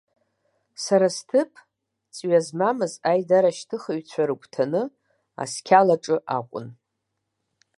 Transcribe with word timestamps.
Сара 0.83 1.07
сҭыԥ, 1.15 1.51
ҵҩа 2.15 2.39
змамыз 2.45 2.93
аидарашьҭыхыҩцәа 3.09 4.23
рыгәҭаны, 4.27 4.83
асқьалаҿы 5.41 6.17
акәын. 6.37 6.67